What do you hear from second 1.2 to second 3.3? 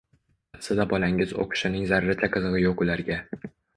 o‘qishining zarracha qizig‘i yo‘q ularga.